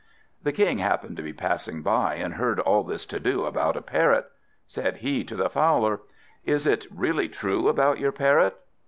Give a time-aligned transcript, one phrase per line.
[0.41, 3.83] The King happened to be passing by, and heard all this to do about a
[3.83, 4.25] Parrot.
[4.65, 6.01] Said he to the Fowler
[6.43, 8.57] "Is it really true about your Parrot?"